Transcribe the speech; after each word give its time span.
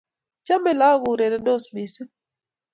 Chamei 0.45 0.77
lagok 0.79 1.01
kourerendos 1.03 1.63
missing' 1.73 2.11